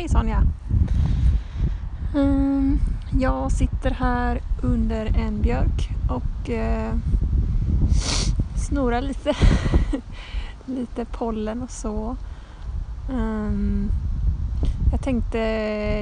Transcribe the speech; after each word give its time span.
Hej 0.00 0.08
Sonja! 0.08 0.42
Ehm, 2.16 2.78
jag 3.18 3.52
sitter 3.52 3.90
här 3.90 4.40
under 4.62 5.06
en 5.06 5.42
björk 5.42 5.90
och 6.08 6.50
eh, 6.50 6.94
snorar 8.56 9.00
lite. 9.00 9.32
lite 10.64 11.04
pollen 11.04 11.62
och 11.62 11.70
så. 11.70 12.16
Um, 13.10 13.90
jag 14.90 15.02
tänkte 15.02 15.38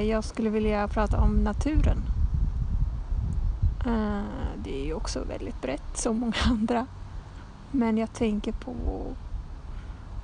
jag 0.09 0.23
skulle 0.23 0.49
vilja 0.49 0.87
prata 0.87 1.21
om 1.21 1.43
naturen. 1.43 1.97
Uh, 3.87 4.21
det 4.63 4.81
är 4.81 4.85
ju 4.85 4.93
också 4.93 5.23
väldigt 5.23 5.61
brett 5.61 5.97
som 5.97 6.19
många 6.19 6.33
andra. 6.45 6.87
Men 7.71 7.97
jag 7.97 8.13
tänker 8.13 8.51
på... 8.51 8.75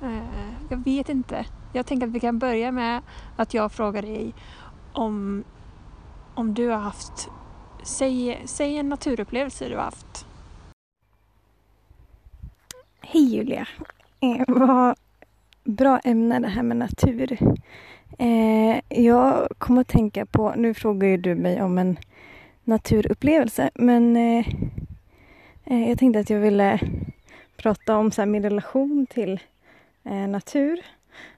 Eh, 0.02 0.52
jag 0.68 0.84
vet 0.84 1.08
inte. 1.08 1.46
Jag 1.72 1.86
tänker 1.86 2.06
att 2.06 2.12
vi 2.12 2.20
kan 2.20 2.38
börja 2.38 2.72
med 2.72 3.02
att 3.36 3.54
jag 3.54 3.72
frågar 3.72 4.02
dig 4.02 4.34
om, 4.92 5.44
om 6.34 6.54
du 6.54 6.68
har 6.68 6.78
haft... 6.78 7.28
Säg, 7.82 8.42
säg 8.44 8.78
en 8.78 8.88
naturupplevelse 8.88 9.68
du 9.68 9.76
har 9.76 9.82
haft. 9.82 10.26
Hej 13.00 13.34
Julia! 13.34 13.68
Eh, 14.20 14.44
vad 14.48 14.96
bra 15.64 15.98
ämne 15.98 16.38
det 16.38 16.48
här 16.48 16.62
med 16.62 16.76
natur. 16.76 17.38
Eh, 18.18 18.80
jag 18.88 19.48
kommer 19.58 19.80
att 19.80 19.88
tänka 19.88 20.26
på, 20.26 20.54
nu 20.56 20.74
frågar 20.74 21.08
ju 21.08 21.16
du 21.16 21.34
mig 21.34 21.62
om 21.62 21.78
en 21.78 21.96
naturupplevelse 22.64 23.70
men 23.74 24.16
eh, 24.16 24.48
eh 25.64 25.88
jag 25.88 25.98
tänkte 25.98 26.20
att 26.20 26.30
jag 26.30 26.40
ville 26.40 26.80
prata 27.56 27.96
om 27.96 28.10
så 28.10 28.22
här, 28.22 28.26
min 28.26 28.42
relation 28.42 29.06
till 29.06 29.40
eh, 30.06 30.28
natur 30.28 30.80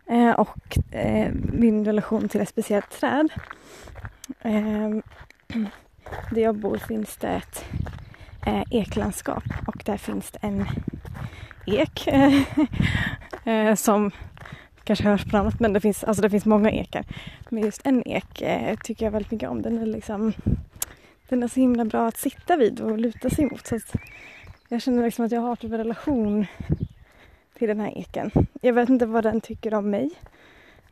eh, 0.07 0.31
och 0.31 0.95
eh, 0.95 1.33
min 1.53 1.85
relation 1.85 2.29
till 2.29 2.41
ett 2.41 2.49
speciellt 2.49 2.91
träd. 2.91 3.29
Ehm, 4.43 5.03
där 6.31 6.43
jag 6.43 6.57
bor 6.57 6.77
finns 6.77 7.17
det 7.17 7.29
ett 7.29 7.65
eh, 8.47 8.63
eklandskap 8.71 9.45
och 9.67 9.83
där 9.85 9.97
finns 9.97 10.31
det 10.31 10.39
en 10.43 10.67
ek 11.67 12.09
eh, 13.45 13.75
som 13.75 14.11
kanske 14.85 15.05
hörs 15.05 15.25
på 15.25 15.37
annat 15.37 15.61
men 15.61 15.73
det 15.73 15.81
finns, 15.81 16.05
alltså 16.05 16.23
det 16.23 16.31
finns 16.31 16.45
många 16.45 16.71
ekar. 16.71 17.05
Men 17.49 17.63
just 17.63 17.87
en 17.87 18.09
ek 18.09 18.43
eh, 18.43 18.77
tycker 18.77 19.07
jag 19.07 19.13
väldigt 19.13 19.33
mycket 19.33 19.49
om. 19.49 19.63
Den 19.63 19.79
är 19.79 19.87
liksom 19.87 20.33
den 21.29 21.43
är 21.43 21.49
så 21.49 21.61
himla 21.61 21.85
bra 21.85 22.09
att 22.09 22.17
sitta 22.17 22.57
vid 22.57 22.81
och 22.81 22.99
luta 22.99 23.31
sig 23.31 23.45
mot. 23.45 23.67
Så 23.67 23.79
jag 24.69 24.83
känner 24.83 25.05
liksom 25.05 25.25
att 25.25 25.33
jag 25.33 25.41
har 25.41 25.57
typ 25.57 25.73
en 25.73 25.79
relation 25.79 26.47
till 27.59 27.69
den 27.69 27.81
här 27.81 27.99
eken. 27.99 28.31
Jag 28.61 28.73
vet 28.73 28.89
inte 28.89 29.07
vad 29.07 29.25
den 29.25 29.41
tycker 29.41 29.75
om 29.75 29.91
mig 29.91 30.11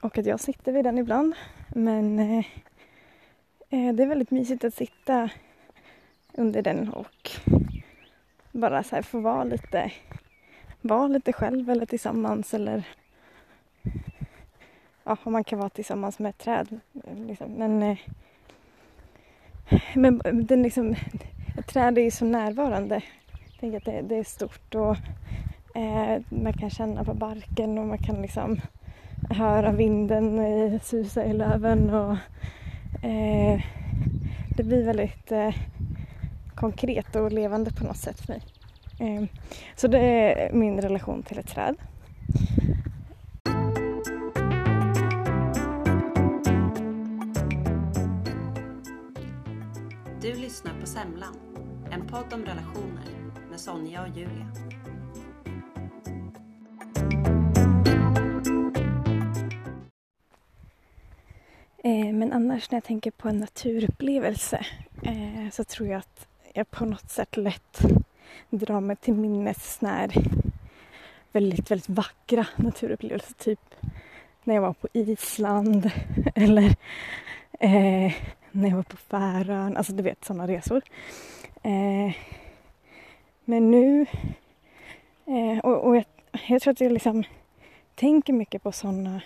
och 0.00 0.18
att 0.18 0.26
jag 0.26 0.40
sitter 0.40 0.72
vid 0.72 0.84
den 0.84 0.98
ibland. 0.98 1.34
Men 1.68 2.18
eh, 2.18 2.46
eh, 3.70 3.94
det 3.94 4.02
är 4.02 4.06
väldigt 4.06 4.30
mysigt 4.30 4.64
att 4.64 4.74
sitta 4.74 5.30
under 6.32 6.62
den 6.62 6.88
och 6.88 7.30
bara 8.52 8.82
så 8.82 8.94
här 8.94 9.02
få 9.02 9.20
vara 9.20 9.44
lite 9.44 9.92
vara 10.80 11.08
lite 11.08 11.32
själv 11.32 11.70
eller 11.70 11.86
tillsammans 11.86 12.54
eller 12.54 12.82
ja, 15.04 15.16
om 15.22 15.32
man 15.32 15.44
kan 15.44 15.58
vara 15.58 15.70
tillsammans 15.70 16.18
med 16.18 16.30
ett 16.30 16.38
träd. 16.38 16.80
Liksom. 17.26 17.52
Men, 17.52 17.82
eh, 17.82 17.98
men 19.94 20.20
den 20.24 20.62
liksom, 20.62 20.94
ett 21.58 21.66
träd 21.66 21.98
är 21.98 22.02
ju 22.02 22.10
så 22.10 22.24
närvarande. 22.24 23.02
Jag 23.30 23.60
tänker 23.60 23.76
att 23.78 23.84
det, 23.84 24.02
det 24.02 24.16
är 24.16 24.24
stort 24.24 24.74
och 24.74 24.96
eh, 25.76 26.22
man 26.28 26.52
kan 26.52 26.70
känna 26.70 27.04
på 27.04 27.14
barken 27.14 27.78
och 27.78 27.86
man 27.86 27.98
kan 27.98 28.22
liksom 28.22 28.60
höra 29.30 29.72
vinden 29.72 30.38
eh, 30.38 30.80
susa 30.80 31.24
i 31.24 31.32
löven 31.32 31.90
och 31.90 32.16
eh, 33.04 33.60
det 34.56 34.62
blir 34.62 34.84
väldigt 34.84 35.32
eh, 35.32 35.54
konkret 36.54 37.16
och 37.16 37.32
levande 37.32 37.72
på 37.72 37.84
något 37.84 37.96
sätt 37.96 38.20
för 38.20 38.32
mig. 38.32 38.42
Eh, 38.98 39.28
så 39.76 39.88
det 39.88 39.98
är 39.98 40.52
min 40.52 40.80
relation 40.80 41.22
till 41.22 41.38
ett 41.38 41.48
träd. 41.48 41.76
Du 50.20 50.34
lyssnar 50.34 50.80
på 50.80 50.86
Semlan, 50.86 51.36
en 51.90 52.06
podd 52.06 52.32
om 52.32 52.44
relationer 52.44 53.06
med 53.50 53.60
Sonja 53.60 54.02
och 54.02 54.08
Julia. 54.08 54.75
Eh, 61.86 62.12
men 62.12 62.32
annars 62.32 62.70
när 62.70 62.76
jag 62.76 62.84
tänker 62.84 63.10
på 63.10 63.28
en 63.28 63.38
naturupplevelse 63.38 64.66
eh, 65.02 65.50
så 65.52 65.64
tror 65.64 65.88
jag 65.88 65.98
att 65.98 66.26
jag 66.52 66.70
på 66.70 66.84
något 66.84 67.10
sätt 67.10 67.36
lätt 67.36 67.80
drar 68.50 68.80
mig 68.80 68.96
till 68.96 69.14
minnes 69.14 69.80
när 69.80 70.12
väldigt, 71.32 71.70
väldigt 71.70 71.88
vackra 71.88 72.46
naturupplevelser. 72.56 73.34
Typ 73.34 73.74
när 74.44 74.54
jag 74.54 74.62
var 74.62 74.72
på 74.72 74.88
Island 74.92 75.90
eller 76.34 76.76
eh, 77.60 78.12
när 78.50 78.68
jag 78.68 78.76
var 78.76 78.82
på 78.82 78.96
Färön. 78.96 79.76
Alltså 79.76 79.92
du 79.92 80.02
vet 80.02 80.24
sådana 80.24 80.48
resor. 80.48 80.82
Eh, 81.62 82.14
men 83.44 83.70
nu... 83.70 84.06
Eh, 85.26 85.58
och, 85.58 85.84
och 85.84 85.96
jag, 85.96 86.04
jag, 86.46 86.62
tror 86.62 86.72
att 86.72 86.80
jag 86.80 86.92
liksom 86.92 87.24
tänker 87.94 88.32
mycket 88.32 88.62
på 88.62 88.72
sådana 88.72 89.20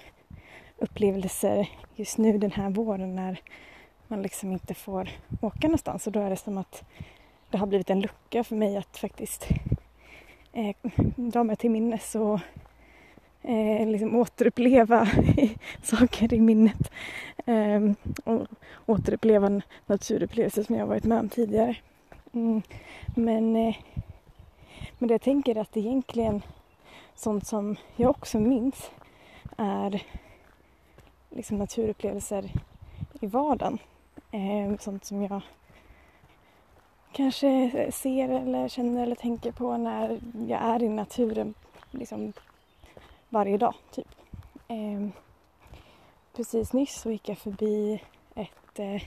upplevelser 0.81 1.69
just 1.95 2.19
nu 2.19 2.39
den 2.39 2.53
här 2.53 2.71
våren 2.71 3.15
när 3.15 3.41
man 4.09 4.23
liksom 4.23 4.53
inte 4.53 4.75
får 4.75 5.09
åka 5.41 5.67
någonstans. 5.67 6.07
Och 6.07 6.13
då 6.13 6.21
är 6.21 6.31
det 6.31 6.37
som 6.37 6.59
att 6.59 6.85
det 7.51 7.59
har 7.59 7.67
blivit 7.67 7.91
en 7.91 8.01
lucka 8.01 8.45
för 8.45 8.57
mig 8.57 8.77
att 8.77 8.99
faktiskt 8.99 9.49
eh, 10.53 10.77
dra 11.17 11.45
mig 11.45 11.57
till 11.57 11.71
minnes 11.71 12.15
och 12.15 12.41
eh, 13.43 13.89
liksom 13.89 14.17
återuppleva 14.17 15.09
saker 15.83 16.35
i 16.35 16.41
minnet. 16.41 16.91
Eh, 17.47 17.81
och 18.25 18.47
återuppleva 18.87 19.63
naturupplevelser 19.87 20.63
som 20.63 20.75
jag 20.75 20.87
varit 20.87 21.05
med 21.05 21.21
om 21.21 21.29
tidigare. 21.29 21.77
Mm. 22.33 22.63
Men, 23.17 23.57
eh, 23.57 23.77
men 24.99 25.09
det 25.09 25.15
jag 25.15 25.23
tänker 25.23 25.57
är 25.57 25.61
att 25.61 25.77
egentligen 25.77 26.43
sånt 27.15 27.47
som 27.47 27.77
jag 27.97 28.11
också 28.11 28.41
minns 28.41 28.91
är 29.57 30.03
liksom 31.31 31.59
naturupplevelser 31.59 32.51
i 33.21 33.27
vardagen. 33.27 33.79
Eh, 34.31 34.79
sånt 34.79 35.05
som 35.05 35.23
jag 35.23 35.41
kanske 37.13 37.71
ser 37.93 38.29
eller 38.29 38.69
känner 38.69 39.03
eller 39.03 39.17
tänker 39.17 39.53
på 39.53 39.77
när 39.77 40.21
jag 40.49 40.63
är 40.63 40.83
i 40.83 40.89
naturen 40.89 41.55
liksom 41.91 42.33
varje 43.29 43.59
dag. 43.59 43.75
Typ. 43.91 44.09
Eh, 44.69 45.09
precis 46.37 46.73
nyss 46.73 47.01
så 47.01 47.11
gick 47.11 47.29
jag 47.29 47.39
förbi 47.39 48.03
ett, 48.35 48.79
eh, 48.79 49.03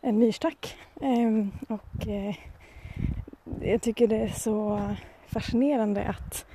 en 0.00 0.18
myrstack 0.18 0.76
eh, 1.00 1.46
och 1.68 2.08
eh, 2.08 2.36
jag 3.60 3.82
tycker 3.82 4.08
det 4.08 4.16
är 4.16 4.28
så 4.28 4.82
fascinerande 5.26 6.08
att 6.08 6.46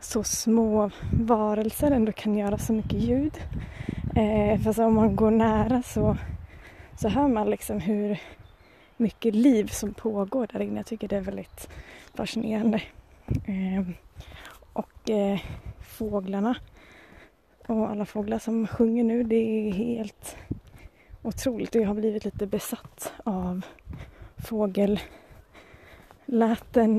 så 0.00 0.24
små 0.24 0.90
varelser 1.12 1.90
ändå 1.90 2.12
kan 2.12 2.36
göra 2.36 2.58
så 2.58 2.72
mycket 2.72 3.00
ljud. 3.00 3.32
Eh, 4.16 4.60
fast 4.60 4.78
om 4.78 4.94
man 4.94 5.16
går 5.16 5.30
nära 5.30 5.82
så, 5.82 6.16
så 6.96 7.08
hör 7.08 7.28
man 7.28 7.50
liksom 7.50 7.80
hur 7.80 8.20
mycket 8.96 9.34
liv 9.34 9.66
som 9.66 9.94
pågår 9.94 10.48
där 10.52 10.60
inne. 10.60 10.76
Jag 10.76 10.86
tycker 10.86 11.08
det 11.08 11.16
är 11.16 11.20
väldigt 11.20 11.68
fascinerande. 12.14 12.82
Eh, 13.46 13.82
och 14.72 15.10
eh, 15.10 15.40
fåglarna 15.80 16.56
och 17.66 17.90
alla 17.90 18.04
fåglar 18.04 18.38
som 18.38 18.66
sjunger 18.66 19.04
nu, 19.04 19.22
det 19.22 19.36
är 19.36 19.72
helt 19.72 20.36
otroligt. 21.22 21.74
Jag 21.74 21.86
har 21.86 21.94
blivit 21.94 22.24
lite 22.24 22.46
besatt 22.46 23.12
av 23.24 23.66
fågelläten 24.36 25.02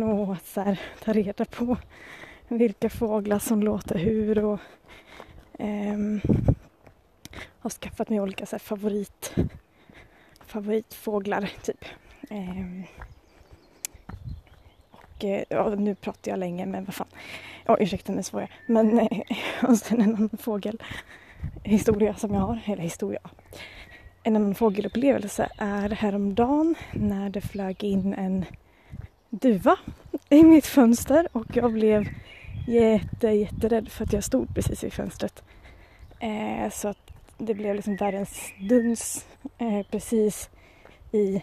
och 0.03 0.33
att 0.33 0.45
så 0.45 0.61
här, 0.61 0.79
ta 1.03 1.13
reda 1.13 1.45
på 1.45 1.77
vilka 2.47 2.89
fåglar 2.89 3.39
som 3.39 3.63
låter 3.63 3.97
hur 3.97 4.45
och 4.45 4.59
eh, 5.59 5.97
har 7.65 7.69
skaffat 7.69 8.09
mig 8.09 8.19
olika 8.19 8.45
så 8.45 8.55
här, 8.55 8.59
favorit 8.59 9.35
favoritfåglar 10.45 11.51
typ. 11.63 11.85
Ehm, 12.29 12.83
eh, 12.83 12.87
och 14.91 15.23
ja, 15.49 15.69
nu 15.69 15.95
pratar 15.95 16.31
jag 16.31 16.39
länge 16.39 16.65
men 16.65 16.85
vad 16.85 16.95
fan. 16.95 17.07
Ja, 17.65 17.77
ursäkta 17.79 18.11
nu 18.11 18.23
svor 18.23 18.41
jag. 18.41 18.49
Men 18.67 18.99
eh, 18.99 19.19
och 19.69 19.77
sen 19.77 20.01
en 20.01 20.15
annan 20.15 20.37
fågelhistoria 20.39 22.15
som 22.15 22.33
jag 22.33 22.41
har, 22.41 22.59
eller 22.65 22.83
historia. 22.83 23.19
En 24.23 24.35
annan 24.35 24.55
fågelupplevelse 24.55 25.49
är 25.57 25.89
häromdagen 25.89 26.75
när 26.93 27.29
det 27.29 27.41
flög 27.41 27.83
in 27.83 28.13
en 28.13 28.45
duva 29.29 29.77
i 30.29 30.43
mitt 30.43 30.65
fönster 30.65 31.27
och 31.31 31.57
jag 31.57 31.73
blev 31.73 32.09
jätte, 32.67 33.27
jätterädd 33.27 33.89
för 33.89 34.03
att 34.03 34.13
jag 34.13 34.23
stod 34.23 34.55
precis 34.55 34.83
vid 34.83 34.93
fönstret. 34.93 35.43
Eh, 36.19 36.69
så 36.71 36.87
att 36.87 37.14
det 37.37 37.53
blev 37.53 37.75
liksom 37.75 37.95
världens 37.95 38.53
duns 38.59 39.25
eh, 39.57 39.81
precis 39.91 40.49
i 41.11 41.41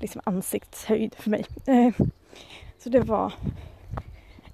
liksom 0.00 0.20
ansiktshöjd 0.24 1.14
för 1.14 1.30
mig. 1.30 1.46
Eh, 1.66 2.06
så 2.78 2.88
det 2.88 3.00
var, 3.00 3.32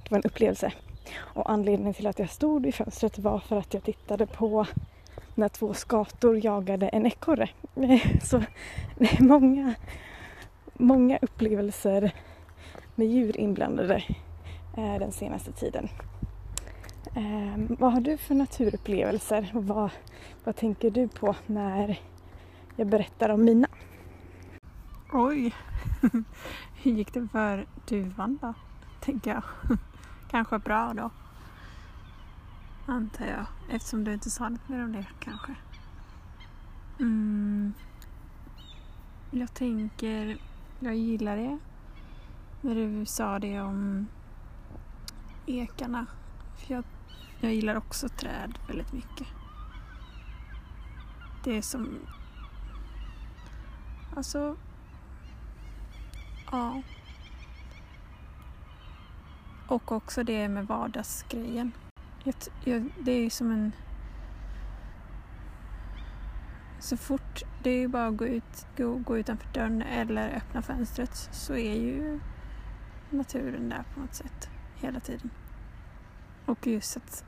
det 0.02 0.10
var 0.10 0.18
en 0.18 0.24
upplevelse. 0.24 0.72
Och 1.16 1.50
anledningen 1.50 1.94
till 1.94 2.06
att 2.06 2.18
jag 2.18 2.30
stod 2.30 2.66
i 2.66 2.72
fönstret 2.72 3.18
var 3.18 3.38
för 3.38 3.56
att 3.56 3.74
jag 3.74 3.84
tittade 3.84 4.26
på 4.26 4.66
när 5.34 5.48
två 5.48 5.74
skator 5.74 6.44
jagade 6.44 6.88
en 6.88 7.06
ekorre. 7.06 7.48
Eh, 7.76 8.20
så 8.22 8.42
det 8.98 9.12
är 9.12 9.22
många, 9.22 9.74
många 10.74 11.18
upplevelser 11.22 12.12
med 12.94 13.06
djur 13.06 13.36
inblandade 13.36 14.04
eh, 14.76 14.98
den 14.98 15.12
senaste 15.12 15.52
tiden. 15.52 15.88
Eh, 17.14 17.76
vad 17.78 17.92
har 17.92 18.00
du 18.00 18.16
för 18.16 18.34
naturupplevelser 18.34 19.50
och 19.54 19.64
vad, 19.64 19.90
vad 20.44 20.56
tänker 20.56 20.90
du 20.90 21.08
på 21.08 21.36
när 21.46 22.00
jag 22.76 22.86
berättar 22.86 23.28
om 23.28 23.44
mina? 23.44 23.68
Oj! 25.12 25.54
Hur 26.82 26.92
gick 26.92 27.14
det 27.14 27.28
för 27.32 27.66
duvan 27.88 28.38
då? 28.42 28.54
Tänker 29.00 29.30
jag. 29.30 29.42
Kanske 30.30 30.58
bra 30.58 30.92
då. 30.94 31.10
Antar 32.86 33.26
jag. 33.26 33.46
Eftersom 33.70 34.04
du 34.04 34.12
inte 34.12 34.30
sa 34.30 34.48
något 34.48 34.68
mer 34.68 34.84
om 34.84 34.92
det 34.92 35.06
kanske. 35.20 35.54
Mm. 37.00 37.72
Jag 39.30 39.54
tänker, 39.54 40.38
jag 40.80 40.96
gillar 40.96 41.36
det. 41.36 41.58
När 42.60 42.74
du 42.74 43.06
sa 43.06 43.38
det 43.38 43.60
om 43.60 44.06
ekarna. 45.46 46.06
För 46.56 46.74
jag, 46.74 46.84
jag 47.42 47.54
gillar 47.54 47.76
också 47.76 48.08
träd 48.08 48.58
väldigt 48.68 48.92
mycket. 48.92 49.26
Det 51.44 51.56
är 51.56 51.62
som... 51.62 51.98
Alltså... 54.16 54.56
Ja. 56.52 56.82
Och 59.68 59.92
också 59.92 60.22
det 60.22 60.48
med 60.48 60.66
vardagsgrejen. 60.66 61.72
Jag, 62.24 62.34
jag, 62.64 62.92
det 62.98 63.12
är 63.12 63.30
som 63.30 63.50
en... 63.50 63.72
Så 66.78 66.96
fort 66.96 67.42
det 67.62 67.70
är 67.70 67.88
bara 67.88 68.06
att 68.06 68.16
gå, 68.16 68.26
ut, 68.26 68.66
gå, 68.76 68.94
gå 68.94 69.18
utanför 69.18 69.52
dörren 69.52 69.82
eller 69.82 70.36
öppna 70.36 70.62
fönstret 70.62 71.28
så 71.32 71.54
är 71.54 71.74
ju 71.74 72.20
naturen 73.10 73.68
där 73.68 73.84
på 73.94 74.00
något 74.00 74.14
sätt 74.14 74.50
hela 74.74 75.00
tiden. 75.00 75.30
Och 76.46 76.66
just 76.66 76.96
att, 76.96 77.02
att 77.04 77.24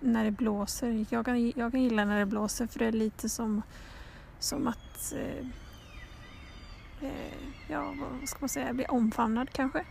när 0.00 0.24
det 0.24 0.30
blåser, 0.30 1.06
jag 1.10 1.24
kan, 1.24 1.52
jag 1.56 1.72
kan 1.72 1.82
gilla 1.82 2.04
när 2.04 2.18
det 2.18 2.26
blåser 2.26 2.66
för 2.66 2.78
det 2.78 2.86
är 2.86 2.92
lite 2.92 3.28
som, 3.28 3.62
som 4.38 4.66
att 4.66 5.14
eh, 5.16 5.46
eh 7.08 7.34
ja, 7.68 7.94
vad 7.98 8.28
ska 8.28 8.38
man 8.40 8.48
säga, 8.48 8.72
bli 8.72 8.84
omfamnad 8.84 9.50
kanske 9.50 9.84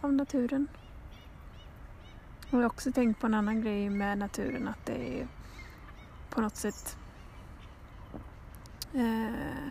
av 0.00 0.12
naturen. 0.12 0.68
Och 2.50 2.58
jag 2.58 2.58
har 2.58 2.66
också 2.66 2.92
tänkt 2.92 3.20
på 3.20 3.26
en 3.26 3.34
annan 3.34 3.62
grej 3.62 3.90
med 3.90 4.18
naturen 4.18 4.68
att 4.68 4.86
det 4.86 5.20
är 5.20 5.28
på 6.30 6.40
något 6.40 6.56
sätt 6.56 6.96
eh, 8.94 9.68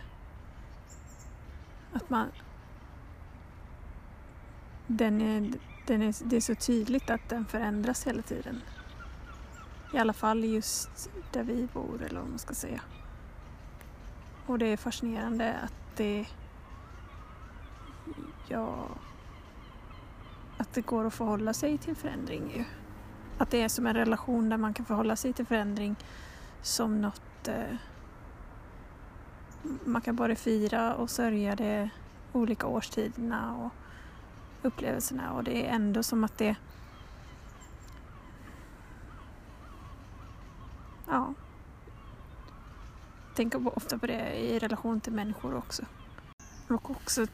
att 1.94 2.10
man 2.10 2.28
den 4.88 5.22
är, 5.22 5.54
den 5.88 6.02
är, 6.02 6.16
det 6.24 6.36
är 6.36 6.42
så 6.42 6.56
tydligt 6.56 7.10
att 7.10 7.30
den 7.30 7.46
förändras 7.46 8.08
hela 8.08 8.22
tiden. 8.22 8.62
I 9.94 9.98
alla 9.98 10.14
fall 10.14 10.44
just 10.44 11.10
där 11.32 11.44
vi 11.44 11.68
bor 11.74 12.02
eller 12.02 12.20
vad 12.20 12.30
man 12.30 12.40
ska 12.40 12.54
säga. 12.54 12.82
Och 14.46 14.60
det 14.60 14.66
är 14.66 14.78
fascinerande 14.78 15.54
att 15.64 15.98
det 15.98 16.26
ja, 18.48 18.88
att 20.58 20.74
det 20.74 20.82
går 20.82 21.06
att 21.06 21.14
förhålla 21.14 21.54
sig 21.54 21.78
till 21.78 21.96
förändring 21.96 22.52
ju. 22.56 22.64
Att 23.38 23.50
det 23.52 23.62
är 23.62 23.70
som 23.70 23.88
en 23.88 23.94
relation 23.94 24.50
där 24.50 24.58
man 24.58 24.74
kan 24.74 24.86
förhålla 24.86 25.16
sig 25.16 25.34
till 25.34 25.46
förändring 25.46 25.96
som 26.62 27.02
något 27.02 27.48
eh, 27.48 27.76
man 29.86 30.02
kan 30.02 30.16
både 30.16 30.36
fira 30.36 30.96
och 30.96 31.10
sörja 31.10 31.56
de 31.56 31.90
olika 32.34 32.68
årstiderna 32.68 33.56
och 33.56 33.72
upplevelserna 34.68 35.34
och 35.34 35.44
det 35.44 35.68
är 35.68 35.76
ändå 35.76 36.04
som 36.04 36.24
att 36.24 36.38
det 36.38 36.56
Ja. 41.14 41.34
Tänker 43.36 43.78
ofta 43.78 43.98
på 43.98 44.08
det 44.08 44.36
i 44.36 44.60
relation 44.60 45.02
till 45.02 45.14
människor 45.14 45.56
också. 45.56 45.86
Och 46.68 46.92
också 46.92 47.26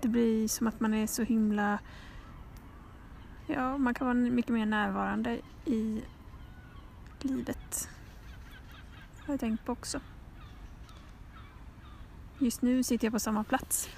det 0.00 0.08
blir 0.08 0.48
som 0.48 0.66
att 0.66 0.80
man 0.80 0.94
är 0.94 1.06
så 1.06 1.22
himla 1.22 1.78
Ja, 3.46 3.78
man 3.78 3.94
kan 3.94 4.06
vara 4.06 4.14
mycket 4.14 4.52
mer 4.52 4.66
närvarande 4.66 5.40
i 5.64 6.02
livet. 7.20 7.88
Har 9.26 9.34
jag 9.34 9.40
tänkt 9.40 9.64
på 9.64 9.72
också. 9.72 10.00
Just 12.38 12.62
nu 12.62 12.82
sitter 12.82 13.06
jag 13.06 13.12
på 13.12 13.20
samma 13.20 13.44
plats 13.44 13.88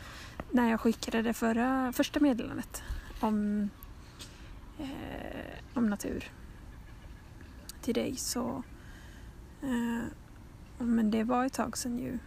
när 0.50 0.70
jag 0.70 0.80
skickade 0.80 1.22
det 1.22 1.34
förra, 1.34 1.92
första 1.92 2.20
meddelandet 2.20 2.82
om, 3.20 3.68
eh, 4.78 5.58
om 5.74 5.86
natur 5.90 6.32
till 7.88 7.94
dig 7.94 8.16
så 8.16 8.62
eh, 9.62 10.04
men 10.78 11.10
det 11.10 11.24
var 11.24 11.44
ett 11.44 11.52
tag 11.52 11.78
sedan 11.78 11.98
ju. 11.98 12.18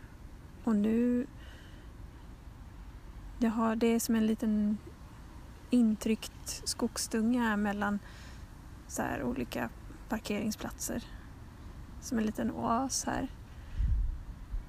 Och 0.63 0.75
nu 0.75 1.27
jag 3.39 3.51
har, 3.51 3.75
det 3.75 3.87
är 3.87 3.99
som 3.99 4.15
en 4.15 4.27
liten 4.27 4.77
intryckt 5.69 6.61
skogsdunge 6.63 7.39
här 7.39 7.57
mellan 7.57 7.99
så 8.87 9.01
här 9.01 9.23
olika 9.23 9.69
parkeringsplatser. 10.09 11.03
Som 12.01 12.17
en 12.17 12.23
liten 12.23 12.51
oas 12.51 13.05
här. 13.05 13.27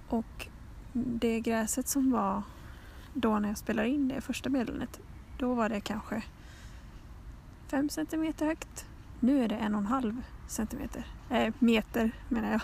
Och 0.09 0.49
det 0.93 1.41
gräset 1.41 1.89
som 1.89 2.11
var 2.11 2.43
då 3.15 3.39
när 3.39 3.49
jag 3.49 3.59
spelade 3.59 3.89
in 3.89 4.09
det 4.09 4.21
första 4.21 4.51
meddelandet, 4.51 5.01
då 5.39 5.55
var 5.55 5.69
det 5.69 5.81
kanske 5.81 6.23
fem 7.67 7.89
centimeter 7.89 8.47
högt. 8.47 8.87
Nu 9.25 9.45
är 9.45 9.49
det 9.49 9.57
en 9.57 9.75
och 9.75 9.81
en 9.81 9.87
halv 9.87 10.23
centimeter, 10.47 11.07
äh, 11.31 11.55
meter 11.59 12.11
menar 12.29 12.51
jag. 12.51 12.61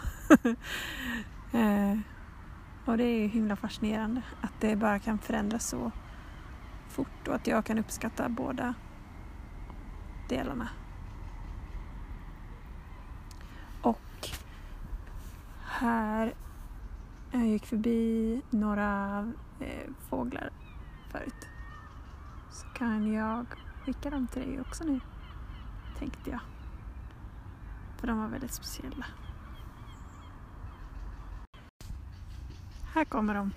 eh, 1.61 1.99
och 2.85 2.97
det 2.97 3.05
är 3.05 3.21
ju 3.21 3.27
himla 3.27 3.57
fascinerande 3.57 4.23
att 4.41 4.53
det 4.61 4.77
bara 4.77 4.99
kan 4.99 5.19
förändras 5.19 5.69
så 5.69 5.91
fort 6.88 7.29
och 7.29 7.35
att 7.35 7.47
jag 7.47 7.65
kan 7.65 7.79
uppskatta 7.79 8.29
båda 8.29 8.75
delarna. 10.29 10.69
Och 13.83 14.29
här 15.65 16.35
jag 17.31 17.47
gick 17.47 17.67
förbi 17.67 18.43
några 18.50 19.19
eh, 19.61 19.91
fåglar 20.09 20.50
förut. 21.12 21.49
Så 22.50 22.67
kan 22.67 23.12
jag 23.12 23.47
skicka 23.85 24.11
dem 24.11 24.27
till 24.27 24.43
dig 24.43 24.61
också 24.61 24.85
nu, 24.85 25.00
tänkte 25.99 26.31
jag. 26.31 26.40
För 27.97 28.07
de 28.07 28.19
var 28.19 28.28
väldigt 28.28 28.52
speciella. 28.52 29.07
Här 32.95 33.05
kommer 33.05 33.35
de. 33.35 33.52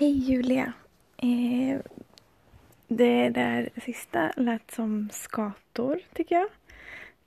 Hej 0.00 0.18
Julia. 0.18 0.72
Eh, 1.16 1.80
det 2.88 3.28
där 3.28 3.70
sista 3.84 4.32
lät 4.36 4.70
som 4.70 5.08
skator 5.12 6.00
tycker 6.12 6.34
jag. 6.34 6.48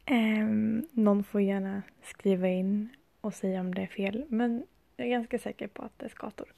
Eh, 0.05 0.47
någon 0.91 1.23
får 1.23 1.41
gärna 1.41 1.81
skriva 2.03 2.47
in 2.47 2.89
och 3.21 3.33
säga 3.33 3.59
om 3.59 3.75
det 3.75 3.81
är 3.81 3.87
fel 3.87 4.25
men 4.29 4.63
jag 4.95 5.07
är 5.07 5.11
ganska 5.11 5.39
säker 5.39 5.67
på 5.67 5.81
att 5.83 5.99
det 5.99 6.05
är 6.05 6.09
skator. 6.09 6.53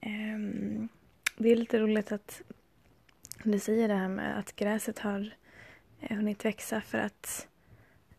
Eh, 0.00 0.38
det 1.36 1.48
är 1.48 1.56
lite 1.56 1.78
roligt 1.78 2.12
att 2.12 2.42
du 3.44 3.58
säger 3.58 3.88
det 3.88 3.94
här 3.94 4.08
med 4.08 4.38
att 4.38 4.56
gräset 4.56 4.98
har 4.98 5.34
eh, 6.00 6.16
hunnit 6.16 6.44
växa 6.44 6.80
för 6.80 6.98
att 6.98 7.48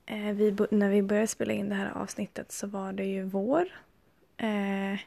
eh, 0.05 0.31
vi, 0.31 0.55
när 0.71 0.89
vi 0.89 1.01
började 1.01 1.27
spela 1.27 1.53
in 1.53 1.69
det 1.69 1.75
här 1.75 1.91
avsnittet 1.91 2.51
så 2.51 2.67
var 2.67 2.93
det 2.93 3.05
ju 3.05 3.23
vår. 3.23 3.67
Eh, 4.37 4.99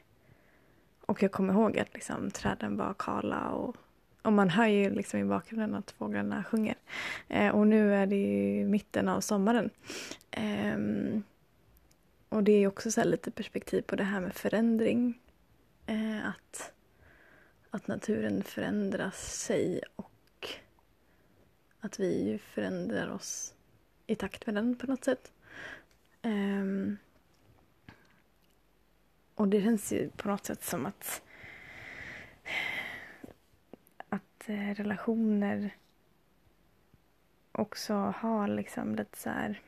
och 1.06 1.22
jag 1.22 1.32
kommer 1.32 1.52
ihåg 1.52 1.78
att 1.78 1.94
liksom, 1.94 2.30
träden 2.30 2.76
var 2.76 2.94
kala 2.98 3.48
och 3.48 3.76
och 4.24 4.32
man 4.32 4.50
hör 4.50 4.66
ju 4.66 4.90
liksom 4.90 5.20
i 5.20 5.24
bakgrunden 5.24 5.74
att 5.74 5.90
fåglarna 5.90 6.44
sjunger. 6.44 6.74
Eh, 7.28 7.48
och 7.48 7.66
nu 7.66 7.94
är 7.94 8.06
det 8.06 8.16
ju 8.16 8.64
mitten 8.64 9.08
av 9.08 9.20
sommaren. 9.20 9.70
Eh, 10.30 10.78
och 12.28 12.42
det 12.42 12.52
är 12.52 12.66
också 12.66 12.90
så 12.90 13.04
lite 13.04 13.30
perspektiv 13.30 13.82
på 13.82 13.96
det 13.96 14.04
här 14.04 14.20
med 14.20 14.34
förändring. 14.34 15.20
Eh, 15.86 16.28
att, 16.28 16.72
att 17.70 17.88
naturen 17.88 18.42
förändras 18.42 19.44
sig 19.44 19.80
och 19.96 20.48
att 21.80 22.00
vi 22.00 22.40
förändrar 22.44 23.10
oss 23.10 23.54
i 24.06 24.14
takt 24.14 24.46
med 24.46 24.54
den 24.54 24.76
på 24.76 24.86
något 24.86 25.04
sätt. 25.04 25.32
Um, 26.22 26.96
och 29.34 29.48
det 29.48 29.62
känns 29.62 29.92
ju 29.92 30.10
på 30.10 30.28
något 30.28 30.46
sätt 30.46 30.64
som 30.64 30.86
att 30.86 31.22
att 34.08 34.48
eh, 34.48 34.74
relationer 34.74 35.74
också 37.52 37.94
har 37.94 38.48
liksom 38.48 38.94
lite 38.94 39.18
så 39.18 39.30
här 39.30 39.60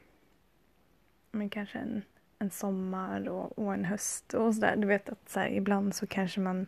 men 1.30 1.50
kanske 1.50 1.78
en, 1.78 2.02
en 2.38 2.50
sommar 2.50 3.28
och, 3.28 3.58
och 3.58 3.74
en 3.74 3.84
höst 3.84 4.34
och 4.34 4.54
sådär. 4.54 4.76
Du 4.76 4.86
vet 4.86 5.08
att 5.08 5.28
så 5.28 5.40
här, 5.40 5.48
ibland 5.48 5.94
så 5.94 6.06
kanske 6.06 6.40
man 6.40 6.66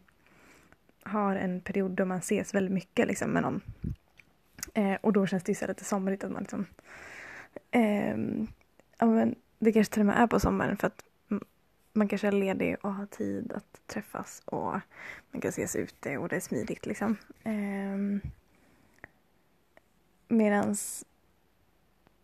har 1.03 1.37
en 1.37 1.61
period 1.61 1.91
då 1.91 2.05
man 2.05 2.19
ses 2.19 2.55
väldigt 2.55 2.75
mycket 2.75 3.09
liksom 3.09 3.31
med 3.31 3.43
någon. 3.43 3.61
Eh, 4.75 4.95
och 5.01 5.13
då 5.13 5.27
känns 5.27 5.43
det 5.43 5.51
ju 5.51 5.57
så 5.57 5.67
lite 5.67 5.85
somrigt 5.85 6.25
att 6.25 6.33
man 6.33 6.43
liksom 6.43 6.67
eh, 7.71 8.17
ja, 8.99 9.07
men 9.07 9.35
det 9.59 9.73
kanske 9.73 9.93
till 9.93 10.03
och 10.03 10.07
med 10.07 10.19
är 10.23 10.27
på 10.27 10.41
sommaren 10.41 10.77
för 10.77 10.87
att 10.87 11.05
man 11.93 12.09
kanske 12.09 12.29
är 12.29 12.33
ledig 12.33 12.77
och 12.83 12.95
har 12.95 13.07
tid 13.07 13.53
att 13.53 13.81
träffas 13.87 14.43
och 14.45 14.73
man 15.31 15.41
kan 15.41 15.49
ses 15.49 15.77
ute 15.77 16.19
och 16.19 16.29
det 16.29 16.37
är 16.37 16.41
smidigt 16.41 16.87
liksom. 16.87 17.17
Eh, 17.45 18.31
Medan 20.29 20.77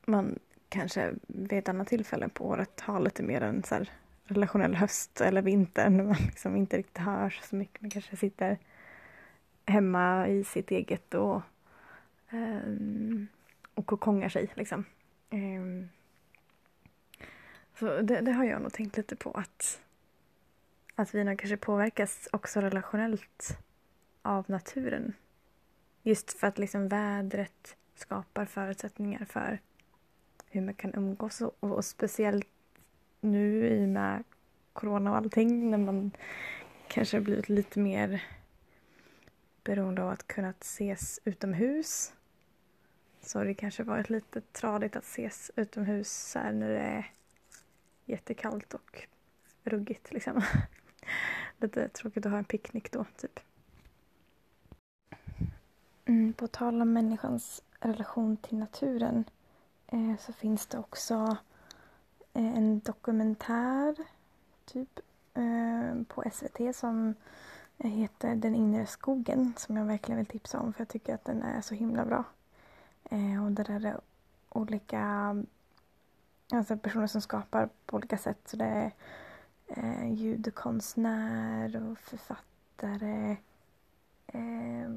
man 0.06 0.38
kanske 0.68 1.14
vid 1.26 1.52
ett 1.52 1.68
annat 1.68 1.88
tillfälle 1.88 2.28
på 2.28 2.46
året 2.46 2.80
har 2.80 3.00
lite 3.00 3.22
mer 3.22 3.40
en 3.40 3.62
så 3.62 3.74
här 3.74 3.90
relationell 4.24 4.74
höst 4.74 5.20
eller 5.20 5.42
vinter 5.42 5.90
när 5.90 6.04
man 6.04 6.16
liksom 6.24 6.56
inte 6.56 6.76
riktigt 6.76 6.98
hörs 6.98 7.40
så 7.42 7.56
mycket. 7.56 7.80
Man 7.82 7.90
kanske 7.90 8.16
sitter 8.16 8.58
hemma 9.66 10.28
i 10.28 10.44
sitt 10.44 10.70
eget 10.70 11.14
och, 11.14 11.42
eh, 12.30 12.74
och 13.74 13.86
kokongar 13.86 14.28
sig 14.28 14.50
liksom. 14.54 14.84
Eh, 15.30 15.86
så 17.78 18.02
det, 18.02 18.20
det, 18.20 18.32
har 18.32 18.44
jag 18.44 18.62
nog 18.62 18.72
tänkt 18.72 18.96
lite 18.96 19.16
på 19.16 19.30
att, 19.30 19.80
att 20.94 21.14
vi 21.14 21.24
nog 21.24 21.38
kanske 21.38 21.56
påverkas 21.56 22.28
också 22.32 22.60
relationellt 22.60 23.58
av 24.22 24.44
naturen. 24.48 25.12
Just 26.02 26.32
för 26.32 26.46
att 26.46 26.58
liksom 26.58 26.88
vädret 26.88 27.76
skapar 27.94 28.44
förutsättningar 28.44 29.24
för 29.24 29.58
hur 30.50 30.60
man 30.60 30.74
kan 30.74 30.94
umgås 30.94 31.40
och, 31.40 31.56
och 31.60 31.84
speciellt 31.84 32.48
nu 33.20 33.68
i 33.68 33.84
och 33.84 33.88
med 33.88 34.24
corona 34.72 35.10
och 35.10 35.16
allting 35.16 35.70
när 35.70 35.78
man 35.78 36.10
kanske 36.88 37.16
har 37.16 37.22
blivit 37.22 37.48
lite 37.48 37.80
mer 37.80 38.24
beroende 39.64 40.02
av 40.02 40.08
att 40.08 40.26
kunna 40.26 40.54
ses 40.60 41.20
utomhus 41.24 42.12
så 43.20 43.38
har 43.38 43.44
det 43.44 43.54
kanske 43.54 43.82
varit 43.82 44.10
lite 44.10 44.40
tradigt 44.40 44.96
att 44.96 45.04
ses 45.04 45.50
utomhus 45.56 46.34
här 46.34 46.52
när 46.52 46.68
det 46.68 46.78
är 46.78 47.10
jättekallt 48.04 48.74
och 48.74 49.06
ruggigt 49.64 50.12
liksom. 50.12 50.42
lite 51.58 51.88
tråkigt 51.88 52.26
att 52.26 52.32
ha 52.32 52.38
en 52.38 52.44
picknick 52.44 52.92
då, 52.92 53.04
typ. 53.16 53.40
Mm, 56.04 56.32
på 56.32 56.46
tal 56.46 56.82
om 56.82 56.92
människans 56.92 57.62
relation 57.80 58.36
till 58.36 58.58
naturen 58.58 59.24
eh, 59.86 60.16
så 60.20 60.32
finns 60.32 60.66
det 60.66 60.78
också 60.78 61.36
eh, 62.32 62.56
en 62.56 62.80
dokumentär 62.80 63.96
typ 64.64 65.00
eh, 65.34 66.02
på 66.08 66.24
SVT 66.32 66.76
som 66.76 67.14
eh, 67.78 67.90
heter 67.90 68.34
Den 68.34 68.54
inre 68.54 68.86
skogen 68.86 69.54
som 69.56 69.76
jag 69.76 69.84
verkligen 69.84 70.18
vill 70.18 70.26
tipsa 70.26 70.60
om 70.60 70.72
för 70.72 70.80
jag 70.80 70.88
tycker 70.88 71.14
att 71.14 71.24
den 71.24 71.42
är 71.42 71.60
så 71.60 71.74
himla 71.74 72.04
bra. 72.04 72.24
Eh, 73.04 73.44
och 73.44 73.52
där 73.52 73.70
är 73.70 73.80
det 73.80 74.00
olika 74.48 75.34
alltså 76.52 76.76
personer 76.76 77.06
som 77.06 77.20
skapar 77.20 77.68
på 77.86 77.96
olika 77.96 78.18
sätt. 78.18 78.38
Så 78.44 78.56
det 78.56 78.64
är 78.64 78.92
eh, 79.68 80.12
ljudkonstnär 80.12 81.90
och 81.90 81.98
författare 81.98 83.36
eh, 84.26 84.90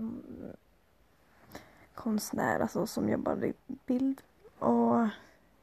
konstnär 1.96 2.60
alltså, 2.60 2.88
som 2.88 3.10
jobbar 3.10 3.46
i 3.46 3.54
bild 3.86 4.22
och 4.60 5.02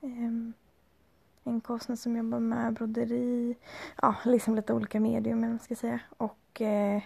eh, 0.00 0.30
en 1.44 1.60
konstnär 1.60 1.96
som 1.96 2.16
jobbar 2.16 2.40
med 2.40 2.72
broderi. 2.72 3.56
Ja, 4.02 4.16
liksom 4.24 4.54
lite 4.54 4.72
olika 4.74 5.00
medium, 5.00 5.38
eller 5.38 5.48
man 5.48 5.58
ska 5.58 5.74
säga. 5.76 6.00
Och 6.16 6.60
eh, 6.60 7.02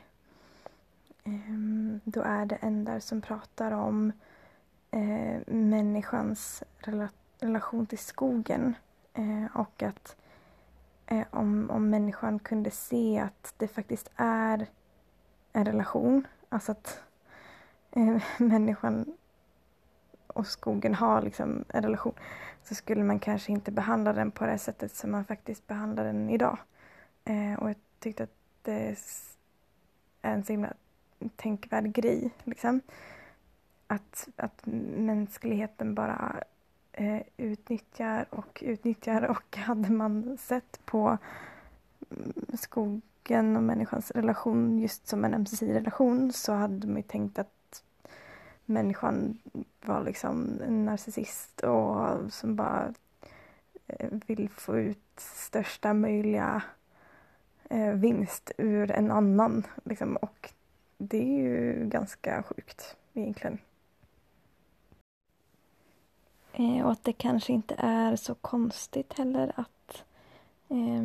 ehm, 1.25 2.01
då 2.05 2.23
är 2.23 2.47
det 2.47 2.57
en 2.57 2.85
där 2.85 3.01
som 3.01 3.21
pratar 3.21 3.73
om 3.73 4.13
eh, 4.91 5.41
människans 5.47 6.63
relation 6.79 7.28
relation 7.39 7.87
till 7.87 7.99
skogen 7.99 8.75
eh, 9.15 9.57
och 9.57 9.83
att 9.83 10.17
eh, 11.07 11.27
om, 11.31 11.71
om 11.71 11.91
människan 11.91 12.39
kunde 12.39 12.71
se 12.71 13.19
att 13.19 13.55
det 13.57 13.69
faktiskt 13.69 14.11
är 14.17 14.67
en 15.53 15.65
relation, 15.65 16.27
alltså 16.49 16.73
att 16.73 17.03
eh, 17.91 18.23
människan 18.39 19.17
och 20.27 20.47
skogen 20.47 20.95
har 20.95 21.23
liksom 21.23 21.65
en 21.69 21.83
relation 21.83 22.15
så 22.63 22.75
skulle 22.75 23.05
man 23.05 23.19
kanske 23.19 23.53
inte 23.53 23.71
behandla 23.71 24.13
den 24.13 24.31
på 24.31 24.47
det 24.47 24.59
sättet 24.59 24.95
som 24.95 25.11
man 25.11 25.25
faktiskt 25.25 25.67
behandlar 25.67 26.05
den 26.05 26.31
idag. 26.31 26.59
Eh, 27.25 27.55
och 27.59 27.69
jag 27.69 27.77
tyckte 27.99 28.23
att 28.23 28.37
det 28.63 28.97
är 30.23 30.33
en 30.33 30.45
så 30.45 30.53
himla 30.53 30.73
tänkvärd 31.37 31.93
grej. 31.93 32.31
Liksom. 32.45 32.81
Att, 33.87 34.29
att 34.37 34.67
mänskligheten 34.97 35.95
bara 35.95 36.45
eh, 36.99 37.23
utnyttjar 37.37 38.27
och 38.31 38.63
utnyttjar 38.67 39.23
och 39.23 39.57
hade 39.57 39.93
man 39.93 40.39
sett 40.41 40.81
på 40.85 41.19
mm, 42.11 42.33
skogen 42.55 43.57
och 43.57 43.63
människans 43.63 44.11
relation 44.11 44.79
just 44.79 45.09
som 45.09 45.25
en 45.25 45.35
ömsesidig 45.35 45.75
relation 45.75 46.33
så 46.33 46.53
hade 46.53 46.87
man 46.87 46.97
ju 46.97 47.03
tänkt 47.03 47.39
att 47.39 47.83
människan 48.65 49.39
var 49.81 50.05
liksom 50.05 50.61
en 50.67 50.85
narcissist 50.85 51.61
och 51.61 52.33
som 52.33 52.57
bara 52.57 52.95
eh, 53.87 54.11
vill 54.27 54.49
få 54.49 54.79
ut 54.79 55.21
största 55.21 55.95
möjliga 55.95 56.63
eh, 57.71 57.93
vinst 57.93 58.53
ur 58.59 58.91
en 58.91 59.11
annan. 59.11 59.67
Liksom. 59.85 60.17
Och 60.17 60.53
det 60.99 61.19
är 61.19 61.43
ju 61.43 61.89
ganska 61.89 62.43
sjukt 62.43 62.97
egentligen. 63.15 63.59
Eh, 66.59 66.85
och 66.85 66.93
att 66.93 67.05
det 67.05 67.13
kanske 67.13 67.53
inte 67.53 67.75
är 67.79 68.17
så 68.17 68.35
konstigt 68.35 69.19
heller 69.19 69.53
att 69.55 70.05
eh, 70.69 71.03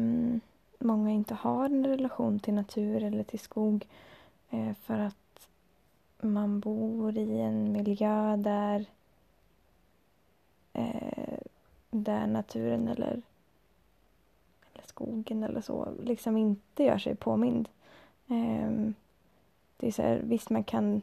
många 0.80 1.12
inte 1.12 1.34
har 1.34 1.66
en 1.66 1.86
relation 1.86 2.40
till 2.40 2.54
natur 2.54 3.04
eller 3.04 3.24
till 3.24 3.40
skog. 3.40 3.88
Eh, 4.50 4.74
för 4.74 5.00
att 5.00 5.50
man 6.22 6.60
bor 6.60 7.18
i 7.18 7.40
en 7.40 7.72
miljö 7.72 8.36
där, 8.38 8.86
eh, 10.74 11.38
där 11.92 12.28
naturen 12.28 12.88
eller, 12.88 13.22
eller 14.74 14.86
skogen 14.86 15.44
eller 15.44 15.62
så 15.62 15.94
liksom 16.04 16.38
inte 16.38 16.84
gör 16.84 16.98
sig 16.98 17.16
påmind. 17.16 17.70
Eh, 18.28 18.72
det 19.78 19.88
är 19.88 19.92
så 19.92 20.02
här, 20.02 20.22
visst 20.24 20.50
man 20.50 20.64
kan 20.64 21.02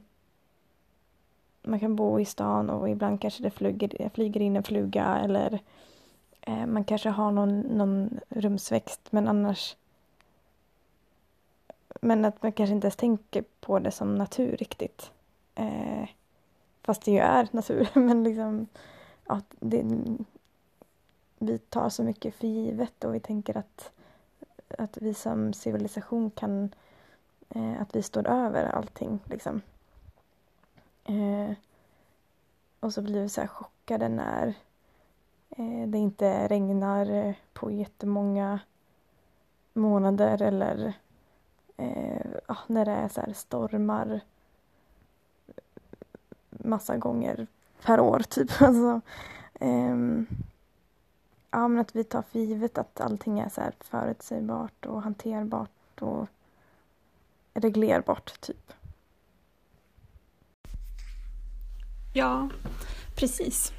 man 1.63 1.81
kan 1.81 1.97
bo 1.97 2.21
i 2.21 2.25
stan 2.25 2.71
och 2.71 2.91
ibland 2.91 3.21
kanske 3.21 3.43
det 3.43 3.51
flyger, 3.51 4.11
flyger 4.15 4.41
in 4.41 4.57
en 4.57 4.63
fluga 4.63 5.19
eller 5.25 5.61
eh, 6.41 6.67
man 6.67 6.85
kanske 6.85 7.09
har 7.09 7.31
någon, 7.31 7.61
någon 7.61 8.21
rumsväxt 8.29 9.01
men 9.11 9.29
annars 9.29 9.77
men 12.01 12.25
att 12.25 12.43
man 12.43 12.53
kanske 12.53 12.75
inte 12.75 12.87
ens 12.87 12.97
tänker 12.97 13.45
på 13.61 13.79
det 13.79 13.91
som 13.91 14.15
natur 14.15 14.57
riktigt. 14.57 15.11
Eh, 15.55 16.09
fast 16.83 17.03
det 17.03 17.11
ju 17.11 17.19
är 17.19 17.49
natur. 17.51 17.89
Men 17.99 18.25
liksom 18.25 18.67
att 19.27 19.55
det, 19.61 19.85
vi 21.39 21.59
tar 21.59 21.89
så 21.89 22.03
mycket 22.03 22.35
för 22.35 22.47
givet 22.47 23.05
och 23.05 23.15
vi 23.15 23.21
tänker 23.21 23.57
att, 23.57 23.93
att 24.79 24.99
vi 25.01 25.15
som 25.15 25.53
civilisation 25.53 26.31
kan 26.31 26.75
eh, 27.49 27.81
att 27.81 27.97
vi 27.97 28.03
står 28.03 28.29
över 28.29 28.65
allting 28.65 29.19
liksom. 29.25 29.63
Eh, 31.05 31.53
och 32.81 32.93
så 32.93 33.03
blir 33.03 33.23
vi 33.23 33.29
så 33.29 33.41
här 33.41 33.49
chockade 33.49 34.09
när 34.09 34.55
eh, 35.51 35.89
det 35.89 35.99
inte 35.99 36.49
regnar 36.49 37.11
eh, 37.11 37.35
på 37.53 37.71
jättemånga 37.71 38.61
månader 39.73 40.43
eller 40.43 40.93
eh, 41.77 42.27
när 42.67 42.85
det 42.85 42.93
är 42.93 43.09
så 43.09 43.23
stormar 43.35 44.21
massa 46.51 46.97
gånger 46.97 47.47
per 47.83 48.01
år 48.01 48.19
typ. 48.19 48.51
Alltså, 48.61 49.01
ehm, 49.61 50.27
ja, 51.51 51.69
men 51.69 51.79
att 51.79 51.97
vi 51.97 52.05
tar 52.05 52.23
för 52.23 52.39
givet 52.39 52.79
att 52.79 53.01
allting 53.01 53.39
är 53.39 53.49
så 53.49 53.61
här 53.61 53.75
förutsägbart 53.81 54.87
och 54.87 55.03
hanterbart 55.03 56.03
och 56.03 56.27
reglerbart 57.55 58.41
typ. 58.41 58.73
Ja, 62.13 62.49
precis. 63.15 63.73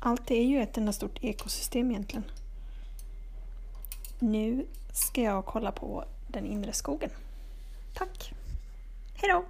Allt 0.00 0.30
är 0.30 0.44
ju 0.44 0.62
ett 0.62 0.76
enda 0.76 0.92
stort 0.92 1.18
ekosystem 1.20 1.90
egentligen. 1.90 2.24
Nu 4.18 4.66
ska 4.92 5.22
jag 5.22 5.44
kolla 5.44 5.72
på 5.72 6.04
den 6.28 6.46
inre 6.46 6.72
skogen. 6.72 7.10
Tack! 7.94 8.32
Hejdå! 9.14 9.44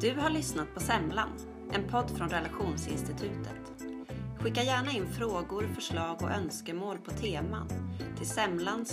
Du 0.00 0.20
har 0.20 0.30
lyssnat 0.30 0.74
på 0.74 0.80
Semlan, 0.80 1.28
en 1.72 1.88
podd 1.88 2.10
från 2.10 2.28
Relationsinstitutet. 2.28 3.71
Skicka 4.42 4.62
gärna 4.62 4.92
in 4.92 5.06
frågor, 5.06 5.68
förslag 5.74 6.22
och 6.22 6.30
önskemål 6.30 6.98
på 6.98 7.10
teman 7.10 7.68
till 8.18 8.26
semlan 8.26 8.84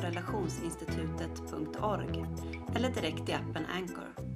relationsinstitutet.org 0.00 2.24
eller 2.76 2.88
direkt 2.88 3.28
i 3.28 3.32
appen 3.32 3.66
Anchor. 3.76 4.29